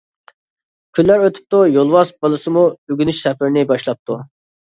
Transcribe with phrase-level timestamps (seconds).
[0.99, 4.21] كۈنلەر ئۆتۈپتۇ، يولۋاس بالىسىمۇ ئۆگىنىش سەپىرىنى باشلاپتۇ.